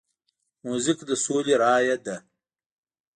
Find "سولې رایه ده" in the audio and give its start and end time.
1.23-2.15